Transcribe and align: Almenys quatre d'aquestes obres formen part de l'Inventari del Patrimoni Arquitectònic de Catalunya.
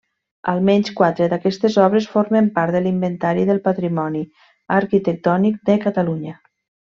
Almenys 0.51 0.87
quatre 0.99 1.25
d'aquestes 1.33 1.75
obres 1.87 2.07
formen 2.13 2.47
part 2.55 2.75
de 2.77 2.81
l'Inventari 2.85 3.45
del 3.51 3.61
Patrimoni 3.69 4.23
Arquitectònic 4.81 5.63
de 5.71 5.77
Catalunya. 5.87 6.35